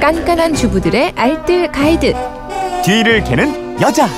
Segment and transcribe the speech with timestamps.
[0.00, 2.14] 깐깐한 주부들의 알뜰 가이드.
[2.84, 4.08] 뒤를 캐는 여자.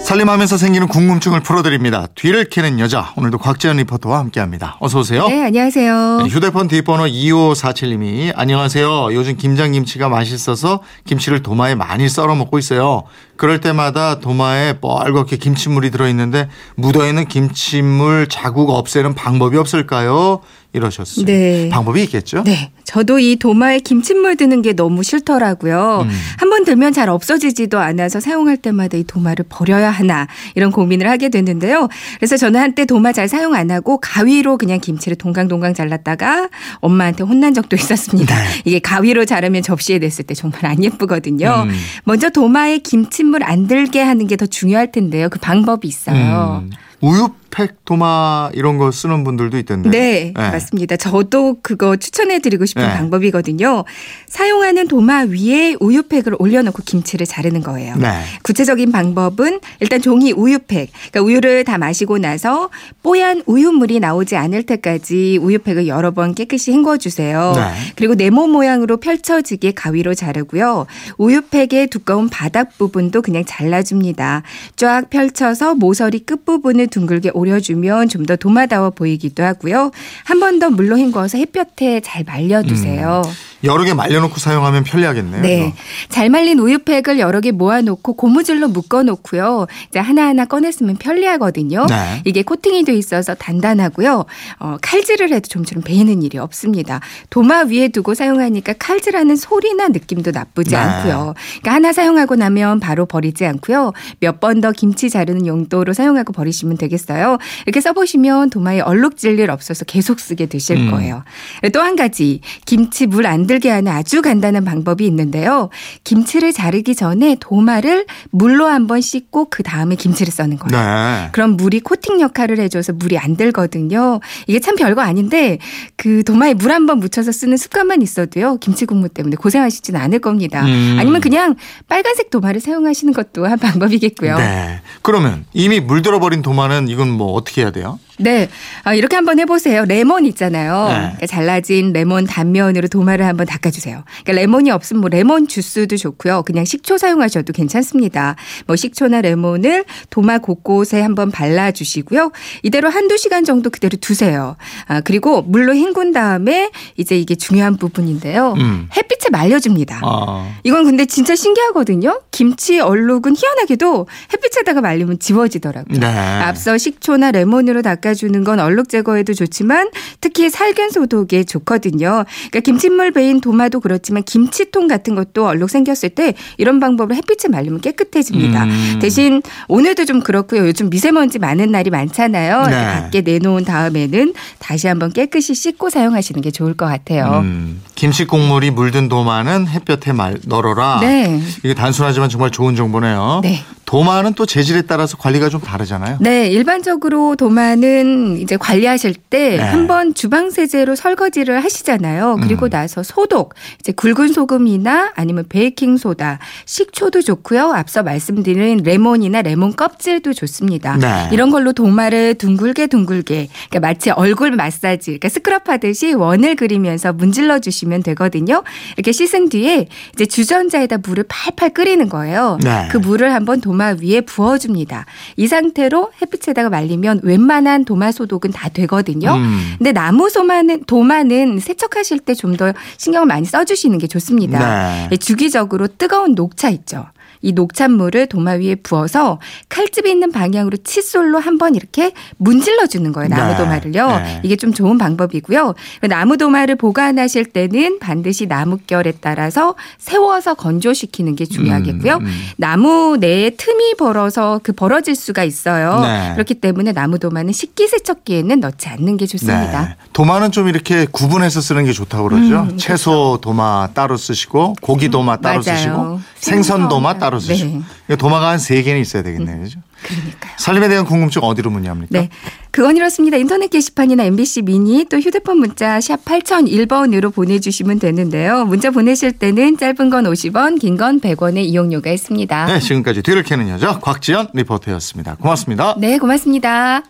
[0.00, 2.06] 살림하면서 생기는 궁금증을 풀어드립니다.
[2.14, 3.12] 뒤를 캐는 여자.
[3.16, 4.76] 오늘도 곽재현 리포터와 함께합니다.
[4.80, 5.26] 어서 오세요.
[5.28, 6.18] 네, 안녕하세요.
[6.22, 9.14] 네, 휴대폰 뒷번호 2547님이 안녕하세요.
[9.14, 13.04] 요즘 김장김치가 맛있어서 김치를 도마에 많이 썰어 먹고 있어요.
[13.36, 20.42] 그럴 때마다 도마에 뻘겋게 김치물이 들어있는데 묻어있는 김치물 자국 없애는 방법이 없을까요?
[20.74, 21.24] 이러셨어요.
[21.24, 21.70] 네.
[21.70, 22.42] 방법이 있겠죠?
[22.44, 22.70] 네.
[22.84, 26.02] 저도 이 도마에 김칫물 드는 게 너무 싫더라고요.
[26.04, 26.10] 음.
[26.38, 31.88] 한번 들면 잘 없어지지도 않아서 사용할 때마다 이 도마를 버려야 하나 이런 고민을 하게 됐는데요.
[32.18, 37.54] 그래서 저는 한때 도마 잘 사용 안 하고 가위로 그냥 김치를 동강동강 잘랐다가 엄마한테 혼난
[37.54, 38.36] 적도 있었습니다.
[38.36, 38.44] 네.
[38.66, 41.64] 이게 가위로 자르면 접시에 냈을 때 정말 안 예쁘거든요.
[41.66, 41.74] 음.
[42.04, 45.28] 먼저 도마에 김칫물 안 들게 하는 게 더 중요할 텐데요.
[45.28, 46.62] 그 방법이 있어요.
[46.64, 46.70] 음,
[47.04, 49.90] 우유팩 도마 이런 거 쓰는 분들도 있던데.
[49.90, 50.50] 네, 네.
[50.50, 50.96] 맞습니다.
[50.96, 52.94] 저도 그거 추천해드리고 싶은 네.
[52.94, 53.84] 방법이거든요.
[54.26, 57.96] 사용하는 도마 위에 우유팩을 올려놓고 김치를 자르는 거예요.
[57.96, 58.08] 네.
[58.42, 62.70] 구체적인 방법은 일단 종이 우유팩, 그러니까 우유를 다 마시고 나서
[63.02, 67.52] 뽀얀 우유물이 나오지 않을 때까지 우유팩을 여러 번 깨끗이 헹궈주세요.
[67.54, 67.92] 네.
[67.96, 70.86] 그리고 네모 모양으로 펼쳐지게 가위로 자르고요.
[71.18, 74.42] 우유팩의 두꺼운 바닥 부분도 그냥 잘라줍니다.
[74.76, 79.90] 쫙 펼쳐서 모서리 끝 부분을 둥글게 오려주면 좀 더 도마다워 보이기도 하고요.
[80.24, 83.22] 한 번 더 물로 헹궈서 햇볕에 잘 말려두세요.
[83.64, 85.42] 여러 개 말려놓고 사용하면 편리하겠네요.
[85.42, 85.58] 네.
[85.68, 85.72] 이거.
[86.08, 89.66] 잘 말린 우유팩을 여러 개 모아놓고 고무줄로 묶어놓고요.
[89.88, 91.86] 이제 하나하나 꺼냈으면 편리하거든요.
[91.88, 92.22] 네.
[92.24, 94.24] 이게 코팅이 돼 있어서 단단하고요.
[94.60, 97.00] 어, 칼질을 해도 좀처럼 베이는 일이 없습니다.
[97.30, 100.76] 도마 위에 두고 사용하니까 칼질하는 소리나 느낌도 나쁘지 네.
[100.76, 101.34] 않고요.
[101.60, 103.92] 그러니까 하나 사용하고 나면 바로 버리지 않고요.
[104.20, 107.38] 몇 번 더 김치 자르는 용도로 사용하고 버리시면 되겠어요.
[107.66, 110.90] 이렇게 써보시면 도마에 얼룩질 일 없어서 계속 쓰게 되실 음.
[110.90, 111.24] 거예요.
[111.72, 115.68] 또 한 가지 김치 물안 들게 하는 아주 간단한 방법이 있는데요.
[116.04, 120.84] 김치를 자르기 전에 도마를 물로 한번 씻고 그 다음에 김치를 써는 거예요.
[120.84, 121.28] 네.
[121.32, 124.20] 그럼 물이 코팅 역할을 해줘서 물이 안 들거든요.
[124.46, 125.58] 이게 참 별거 아닌데
[125.96, 128.56] 그 도마에 물 한번 묻혀서 쓰는 습관만 있어도요.
[128.56, 130.64] 김치 국물 때문에 고생하시지는 않을 겁니다.
[130.64, 130.96] 음.
[130.98, 131.54] 아니면 그냥
[131.88, 134.36] 빨간색 도마를 사용하시는 것도 한 방법이겠고요.
[134.36, 134.80] 네.
[135.02, 137.98] 그러면 이미 물들어 버린 도마는 이건 뭐 어떻게 해야 돼요?
[138.18, 138.48] 네.
[138.84, 139.84] 아, 이렇게 한번 해보세요.
[139.84, 140.88] 레몬 있잖아요.
[140.88, 140.94] 네.
[140.94, 144.04] 그러니까 잘라진 레몬 단면으로 도마를 한번 닦아주세요.
[144.24, 146.42] 그러니까 레몬이 없으면 뭐 레몬 주스도 좋고요.
[146.44, 148.36] 그냥 식초 사용하셔도 괜찮습니다.
[148.66, 152.30] 뭐 식초나 레몬을 도마 곳곳에 한번 발라주시고요.
[152.62, 154.56] 이대로 한두 시간 정도 그대로 두세요.
[154.86, 158.54] 아, 그리고 물로 헹군 다음에 이제 이게 중요한 부분인데요.
[158.56, 158.88] 음.
[158.96, 160.00] 햇빛에 말려줍니다.
[160.02, 160.58] 아.
[160.62, 162.20] 이건 근데 진짜 신기하거든요.
[162.30, 165.98] 김치 얼룩은 희한하게도 햇빛에다가 말리면 지워지더라고요.
[165.98, 166.06] 네.
[166.06, 169.90] 앞서 식초나 레몬으로 닦아주는 건 얼룩 제거에도 좋지만
[170.20, 172.24] 특히 살균 소독에 좋거든요.
[172.50, 177.80] 그러니까 김치물 베인 도마도 그렇지만 김치통 같은 것도 얼룩 생겼을 때 이런 방법으로 햇빛에 말리면
[177.80, 178.64] 깨끗해집니다.
[178.64, 178.98] 음.
[179.00, 180.66] 대신 오늘도 좀 그렇고요.
[180.66, 182.66] 요즘 미세먼지 많은 날이 많잖아요.
[182.66, 182.84] 네.
[182.84, 187.40] 밖에 내놓은 다음에는 다시 한번 깨끗이 씻고 사용하시는 게 좋을 것 같아요.
[187.42, 190.98] 음, 김치 국물이 물든 도마는 햇볕에 말 널어라.
[191.00, 191.40] 네.
[191.64, 193.40] 이게 단순하지만 정말 좋은 정보네요.
[193.42, 193.62] 네.
[193.86, 196.18] 도마는 또 재질에 따라서 관리가 좀 다르잖아요.
[196.20, 199.62] 네, 일반적으로 도마는 이제 관리하실 때 네.
[199.62, 202.38] 한번 주방 세제로 설거지를 하시잖아요.
[202.42, 202.70] 그리고 음.
[202.70, 207.72] 나서 소독, 이제 굵은 소금이나 아니면 베이킹 소다, 식초도 좋고요.
[207.72, 210.96] 앞서 말씀드린 레몬이나 레몬 껍질도 좋습니다.
[210.96, 211.28] 네.
[211.30, 217.58] 이런 걸로 도마를 둥글게 둥글게 그러니까 마치 얼굴 마사지, 그러니까 스크럽 하듯이 원을 그리면서 문질러
[217.58, 218.62] 주시면 되거든요.
[218.96, 222.58] 이렇게 씻은 뒤에 이제 주전자에다 물을 팔팔 끓이는 거예요.
[222.62, 222.88] 네.
[222.90, 225.06] 그 물을 한번 도마 위에 부어줍니다.
[225.36, 229.34] 이 상태로 햇빛에다가 말리면 웬만한 도마 소독은 다 되거든요.
[229.34, 229.74] 음.
[229.78, 235.08] 근데 나무 소마는 도마는 세척하실 때 좀 더 신경을 많이 써주시는 게 좋습니다.
[235.10, 235.16] 네.
[235.16, 237.06] 주기적으로 뜨거운 녹차 있죠.
[237.44, 239.38] 이 녹찬물을 도마 위에 부어서
[239.68, 243.28] 칼집이 있는 방향으로 칫솔로 한번 이렇게 문질러 주는 거예요.
[243.28, 243.56] 나무 네.
[243.58, 244.06] 도마를요.
[244.18, 244.40] 네.
[244.42, 245.74] 이게 좀 좋은 방법이고요.
[246.08, 252.14] 나무 도마를 보관하실 때는 반드시 나무결에 따라서 세워서 건조시키는 게 중요하겠고요.
[252.16, 252.32] 음, 음.
[252.56, 256.00] 나무 내에 틈이 벌어서 그 벌어질 수가 있어요.
[256.00, 256.32] 네.
[256.32, 259.82] 그렇기 때문에 나무 도마는 식기세척기에는 넣지 않는 게 좋습니다.
[259.82, 259.96] 네.
[260.14, 262.60] 도마는 좀 이렇게 구분해서 쓰는 게 좋다고 그러죠.
[262.70, 265.76] 음, 채소 도마 따로 쓰시고 고기 도마 따로 맞아요.
[265.76, 267.82] 쓰시고 생선 도마 따로 쓰시고 네.
[268.08, 269.62] 이거 도마가 한 세 개는 있어야 되겠네요.
[269.62, 269.80] 그죠?
[270.02, 270.52] 그러니까요.
[270.58, 272.18] 살림에 대한 궁금증 어디로 문의합니까?
[272.18, 272.28] 네.
[272.70, 273.36] 그건 이렇습니다.
[273.36, 278.64] 인터넷 게시판이나 MBC 미니 또 휴대폰 문자 샵 8001번으로 보내주시면 되는데요.
[278.64, 282.66] 문자 보내실 때는 짧은 건 50원, 긴 건 100원의 이용료가 있습니다.
[282.66, 285.36] 네, 지금까지 뒤를 캐는 여자 곽지연 리포터였습니다.
[285.36, 285.94] 고맙습니다.
[285.98, 287.02] 네, 고맙습니다.